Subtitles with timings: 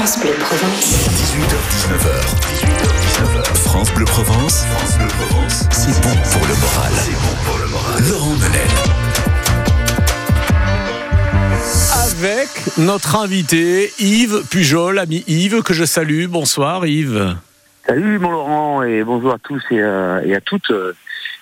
[0.00, 1.10] France Bleu Provence.
[1.10, 2.08] 18h19h.
[2.54, 3.54] 18h19h.
[3.58, 4.64] France Bleu Provence.
[4.64, 5.68] France Bleu Provence.
[5.72, 6.92] C'est bon pour le moral.
[6.94, 8.02] C'est bon pour le moral.
[8.08, 8.70] Laurent Menel.
[12.14, 16.24] Avec notre invité Yves Pujol, ami Yves, que je salue.
[16.28, 17.36] Bonsoir Yves.
[17.86, 20.94] Salut mon Laurent et bonjour à tous et, euh, et à toutes euh,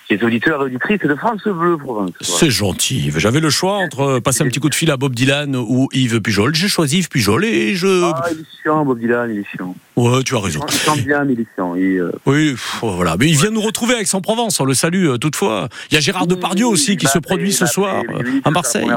[0.09, 2.11] les auditeurs et auditrices de France Bleu Provence.
[2.21, 3.11] C'est gentil.
[3.15, 6.21] J'avais le choix entre passer un petit coup de fil à Bob Dylan ou Yves
[6.21, 6.55] Pujol.
[6.55, 8.03] J'ai choisi Yves Pujol et je.
[8.03, 9.75] Ah, il est chiant, Bob Dylan, il est chiant.
[9.95, 10.61] Ouais, tu as raison.
[10.67, 11.75] Il chante bien, mais il est chiant.
[11.77, 13.15] Euh, Oui, pff, voilà.
[13.19, 14.59] Mais il vient nous retrouver avec en Provence.
[14.59, 15.69] On le salue euh, toutefois.
[15.91, 18.89] Il y a Gérard Depardieu aussi qui se produit ce soir euh, à Marseille.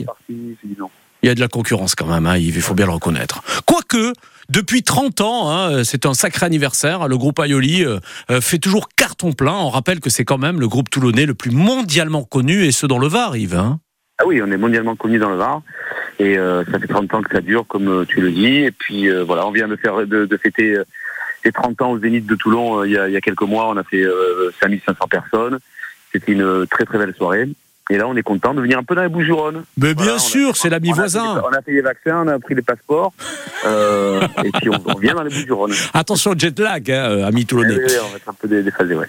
[1.23, 3.43] Il y a de la concurrence quand même, hein, Yves, il faut bien le reconnaître.
[3.65, 4.13] Quoique,
[4.49, 7.99] depuis 30 ans, hein, c'est un sacré anniversaire, le groupe Aioli euh,
[8.31, 9.55] euh, fait toujours carton plein.
[9.55, 12.87] On rappelle que c'est quand même le groupe toulonnais le plus mondialement connu, et ce
[12.87, 13.55] dans le Var, Yves.
[13.55, 13.79] hein.
[14.19, 15.63] Ah oui, on est mondialement connu dans le Var.
[16.19, 18.57] Et euh, ça fait 30 ans que ça dure, comme euh, tu le dis.
[18.57, 20.77] Et puis voilà, on vient de faire de, fêter
[21.45, 23.69] les 30 ans au Zénith de Toulon il, y a, il y a quelques mois.
[23.69, 25.59] On a fait euh, 5500 personnes.
[26.13, 27.49] C'était une très très belle soirée.
[27.91, 29.65] Et là, on est content de venir un peu dans les Bouches-du-Rhône.
[29.77, 31.43] Mais bien sûr, c'est l'ami fait voisin.
[31.45, 33.13] On a fait les vaccins, on a pris les passeports.
[33.67, 35.73] euh, et puis on, on vient dans les Bouches-du-Rhône.
[35.93, 37.75] Attention au jet lag, hein, euh, ami Eh toulonnais.
[37.77, 39.09] oui, on va être un peu dé- déphasé, ouais.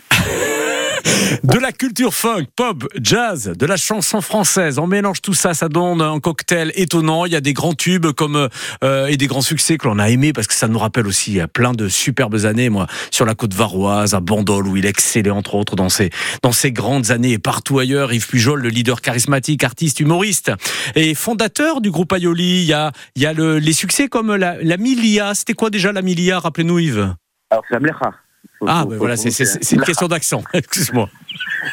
[1.43, 4.79] De la culture funk, pop, jazz, de la chanson française.
[4.79, 7.25] On mélange tout ça, ça donne un cocktail étonnant.
[7.25, 8.47] Il y a des grands tubes comme
[8.83, 11.39] euh, et des grands succès que l'on a aimés parce que ça nous rappelle aussi
[11.41, 12.69] euh, plein de superbes années.
[12.69, 16.09] Moi, sur la côte varoise, à Bandol, où il excellait entre autres dans ses
[16.41, 18.13] dans ses grandes années et partout ailleurs.
[18.13, 20.51] Yves Pujol, le leader charismatique, artiste, humoriste
[20.95, 22.61] et fondateur du groupe Aioli.
[22.61, 25.33] Il y a il y a le- les succès comme la, la Milia.
[25.35, 26.39] C'était quoi déjà la Milia?
[26.39, 27.13] Rappelez-nous, Yves.
[27.51, 28.13] Alors, c'est la.
[28.59, 30.43] Faut- Ah, ben voilà, c'est c'est- une question d'accent.
[30.53, 31.09] Excuse-moi.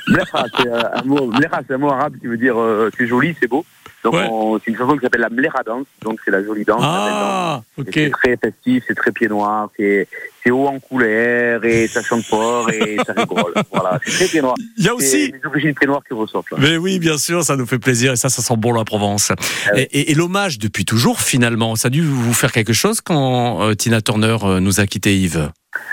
[0.08, 1.30] Mlecha, c'est euh, un mot,
[1.70, 3.64] un mot arabe qui veut dire euh, c'est joli, c'est beau.
[4.02, 4.26] Donc, Ouais.
[4.64, 5.84] c'est une chanson qui s'appelle la mlecha danse.
[6.00, 6.80] Donc, c'est la jolie danse.
[6.80, 6.90] danse.
[6.90, 7.90] Ah, Et ok.
[7.92, 10.08] C'est très festif, c'est très pied noir, c'est
[10.50, 13.52] haut en couleur et ça chante fort et ça rigole.
[13.70, 14.54] Voilà, c'est très pied noir.
[14.78, 15.30] Il y a aussi.
[15.32, 16.56] les origines pied noires qui ressortent là.
[16.60, 19.32] Mais oui, bien sûr, ça nous fait plaisir et ça, ça sent bon la Provence.
[19.32, 19.80] Ah oui.
[19.82, 23.60] Et, et- et l'hommage depuis toujours, finalement, ça a dû vous faire quelque chose quand
[23.62, 25.50] euh, Tina Turner euh, nous a quitté Yves?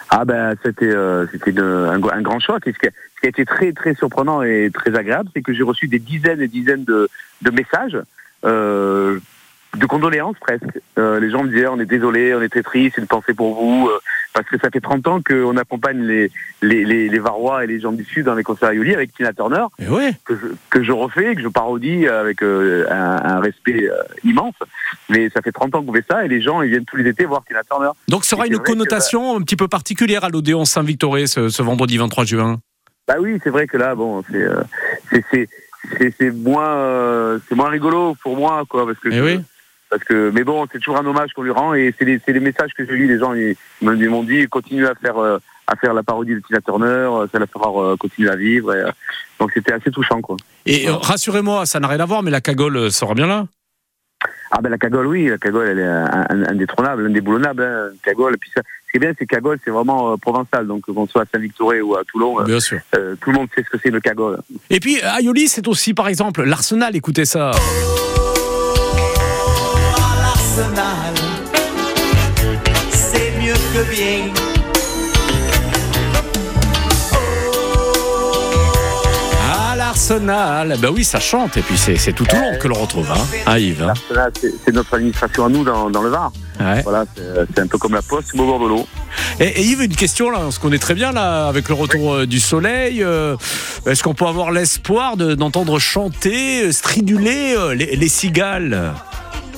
[0.10, 2.66] Ah ben c'était euh, c'était un, grand choc.
[2.68, 5.88] Et ce qui, a, été très très surprenant et très agréable, c'est que j'ai reçu
[5.88, 7.10] des dizaines et dizaines de,
[7.52, 7.98] messages.
[8.46, 9.20] Euh,
[9.76, 10.64] de condoléances presque.
[10.98, 13.56] Euh, les gens me disaient on est désolé, on est très triste, une pensée pour
[13.56, 13.90] vous,
[14.38, 16.30] parce que ça fait 30 ans qu'on accompagne les,
[16.62, 19.12] les, les, les Varois et les gens du Sud dans les concerts à Yoli avec
[19.16, 20.12] Tina Turner, ouais.
[20.26, 24.54] que je, que je refais, que je parodie avec euh, un, un respect euh, immense.
[25.10, 27.10] Mais ça fait 30 ans qu'on fait ça et les gens ils viennent tous les
[27.10, 27.90] étés voir Tina Turner.
[28.08, 31.50] Donc, ça aura Et une que, connotation un petit peu particulière à l'Odéon Saint-Victoré ce,
[31.50, 32.60] ce vendredi 23 juin.
[33.08, 34.62] Bah oui, c'est vrai que là, bon, c'est euh,
[36.20, 39.40] c'est moins c'est moins rigolo pour moi, quoi, parce que Eh je- oui.
[39.90, 42.72] Parce que mais bon, c'est toujours un hommage qu'on lui rend et c'est les messages
[42.78, 45.38] que j'ai lus, les gens ils, ils m'ont dit continue à faire euh,
[45.68, 48.74] à faire la parodie de Tina Turner, euh, ça la fera euh, continuer à vivre.
[48.74, 48.92] et, euh,
[49.40, 50.38] donc c'était assez touchant, quoi.
[50.66, 53.48] Et euh, rassurez-moi, ça n'a rien à voir, mais la cagole euh, sera bien là?
[54.50, 58.34] Ah ben la cagole, oui, la cagole, elle est indétrônable, indéboulonnable, hein, cagole.
[58.36, 60.86] Et puis ça, ce qui est bien, c'est que cagole, c'est vraiment euh, provençal, donc
[60.86, 62.80] qu'on soit à Saint-Victoré ou à Toulon, euh, sûr.
[62.96, 64.40] euh, tout le monde sait ce que c'est le cagole.
[64.70, 66.96] Et puis, à Aioli, c'est aussi, par exemple, l'Arsenal.
[66.96, 67.52] Écoutez ça.
[72.92, 74.34] C'est mieux que bien.
[79.50, 80.78] Ah, l'Arsenal.
[80.80, 81.58] Ben oui, ça chante.
[81.58, 83.84] Et puis, c'est c'est tout Toulon que l'on retrouve, hein, à Yves.
[83.84, 83.94] hein.
[84.40, 86.32] C'est c'est notre administration à nous dans, dans le Var.
[86.60, 86.82] Ouais.
[86.84, 87.24] Voilà, c'est
[87.56, 88.88] c'est un peu comme la poste, au bord de l'eau.
[89.40, 92.14] Et, et Yves, une question là, on se connaît très bien là, avec le retour
[92.16, 93.04] euh, du soleil.
[93.04, 93.36] euh,
[93.86, 98.94] Est-ce qu'on peut avoir l'espoir de- d'entendre chanter, euh, striduler euh, les, les cigales?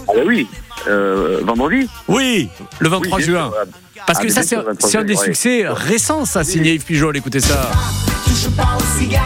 [0.08, 0.48] Ah bah oui,
[0.90, 1.88] euh, vendredi.
[2.08, 3.50] Oui, le 23 Oui, bien juin.
[3.52, 3.72] sûr.
[4.08, 5.24] Parce Ah, que mais ça, c'est sûr, le 23 c'est un des ouais.
[5.26, 7.16] succès récents, ça, signé Yves Pujol.
[7.18, 7.70] Écoutez ça.
[8.26, 9.22] Touche pas aux cigales,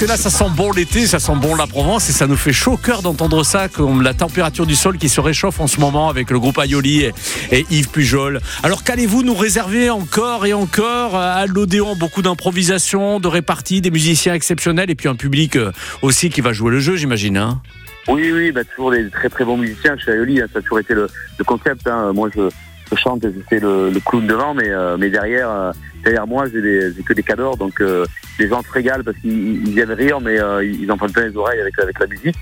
[0.00, 2.54] que là, ça sent bon l'été, ça sent bon la Provence, et ça nous fait
[2.54, 5.78] chaud au cœur d'entendre ça, comme la température du sol qui se réchauffe en ce
[5.78, 7.10] moment avec le groupe Aioli
[7.52, 8.40] et, Yves Pujol.
[8.62, 11.96] Alors qu'allez-vous nous réserver encore et encore à l'Odéon?
[11.96, 15.70] Beaucoup d'improvisation, de répartie, des musiciens exceptionnels, et puis un public euh,
[16.00, 17.36] aussi qui va jouer le jeu, j'imagine.
[17.36, 17.60] Hein?
[18.08, 20.78] Oui, oui, bah, toujours des très très bons musiciens chez Aioli, hein, ça a toujours
[20.80, 21.08] été le,
[21.38, 21.86] le concept.
[21.86, 22.12] hein.
[22.14, 22.48] Moi, je,
[22.90, 25.72] je chante et c'est le, le, clown devant, mais, euh, mais derrière, euh,
[26.04, 27.56] derrière moi, j'ai que des cadors.
[27.56, 28.06] Donc euh,
[28.38, 31.60] les gens se régalent parce qu'ils viennent rire, mais ils en prennent plein les oreilles
[31.60, 32.36] avec, avec la musique.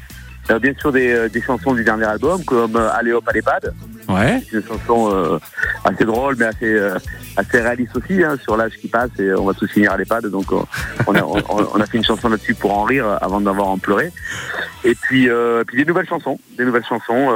[0.60, 3.72] bien sûr, des, des, chansons du dernier album, comme Allez hop, allez bad.
[4.08, 4.42] Ouais.
[4.48, 5.38] C'est une chanson
[5.84, 6.78] assez drôle, mais assez,
[7.36, 10.26] assez réaliste aussi, hein, sur l'âge qui passe, et on va tous finir à l'EHPAD.
[10.26, 10.46] Donc
[11.06, 14.10] on a, fait une chanson là-dessus pour en rire avant d'avoir en pleurer.
[14.84, 15.28] Et puis,
[15.66, 17.32] puis des nouvelles chansons, des nouvelles chansons.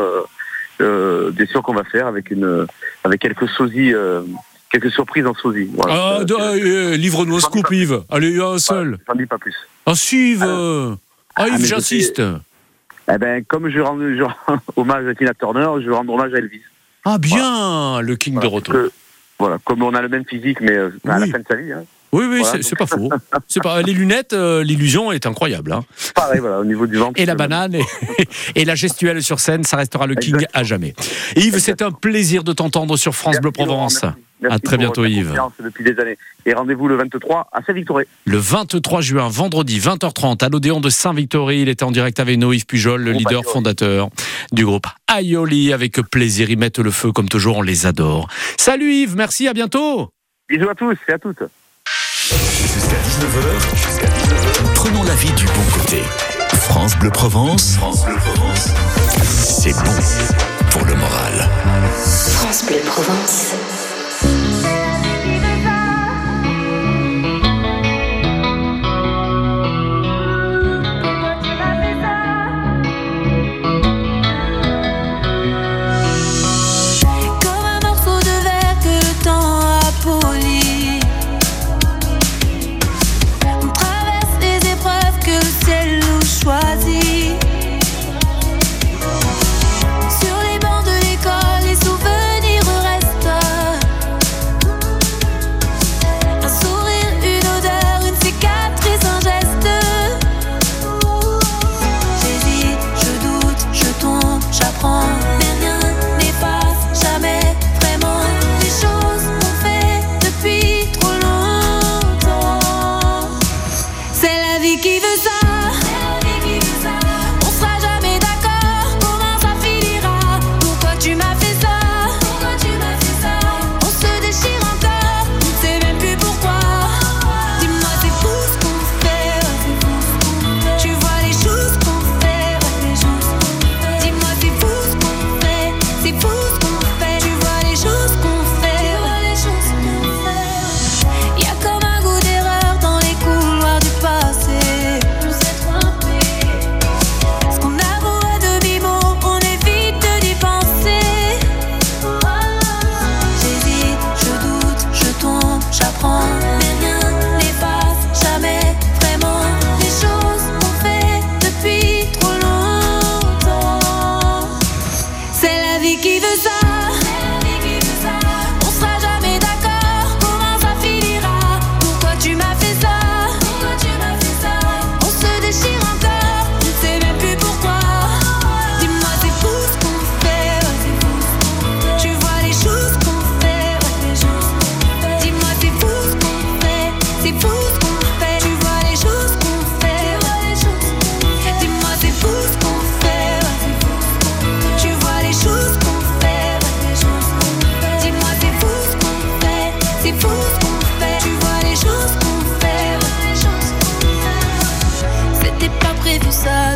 [0.81, 2.67] Euh, bien sûr qu'on va faire avec une
[3.05, 4.23] avec quelques sosies euh,
[4.71, 5.71] quelques surprises en sosie.
[5.87, 8.03] Ah, euh, Livre-nous un scoop, Yves.
[8.11, 8.99] Allez, un seul.
[9.07, 9.55] J'en dis pas plus.
[9.87, 10.97] Ah, si, Yves ah,
[11.37, 12.23] ah, Yves, j'insiste
[13.13, 13.99] Eh ben, comme je rends,
[14.77, 16.63] hommage à Tina Turner, je rends hommage à Elvis.
[17.05, 18.01] Ah, bien.
[18.01, 18.75] Le King de retour.
[19.39, 21.73] Voilà, comme on a le même physique, mais à la fin de sa vie.
[21.73, 21.85] Hein.
[22.13, 23.09] Oui, oui, c'est pas faux.
[23.87, 25.73] Les lunettes, euh, l'illusion est incroyable.
[25.73, 25.85] Hein.
[26.15, 27.19] Pareil, au niveau du ventre.
[27.19, 27.77] Et la banane
[28.55, 30.95] et, la gestuelle sur scène, ça restera le king à jamais.
[31.37, 34.05] Yves, c'est un plaisir de t'entendre sur France Bleu Provence.
[34.43, 35.35] Merci à très bientôt, Yves.
[35.63, 36.19] Depuis des années.
[36.45, 38.07] Et rendez-vous le 23 à Saint-Victoré.
[38.25, 41.63] Le 23 juin, vendredi, 20h30, à l'Odéon de Saint-Victoré.
[41.63, 44.11] Il était en direct avec nous, Yves Pujol, le, leader fondateur
[44.51, 44.87] du groupe
[45.17, 45.73] Aioli.
[45.73, 48.29] Avec plaisir, ils mettent le feu comme toujours, on les adore.
[48.59, 50.11] Salut Yves, merci, à bientôt.
[50.49, 51.43] Bisous à tous et à toutes.
[52.33, 56.03] Jusqu'à 19h, jusqu'à 19h, prenons la vie du bon côté.
[56.55, 58.69] France Bleu Provence, France Bleu Provence,
[59.23, 61.51] c'est bon pour le moral.
[62.05, 63.53] France Bleu Provence.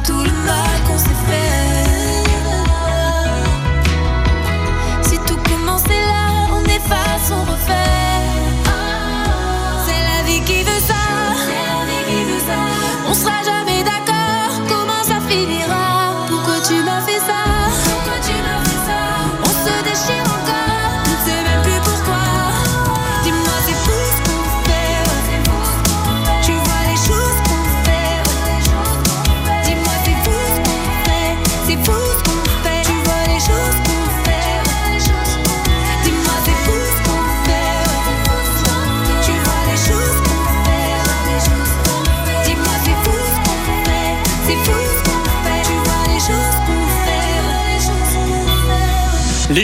[0.04, 1.15] tout le mal qu'on s'est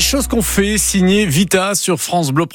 [0.02, 2.46] choses qu'on fait, signé Vita sur France Bleu.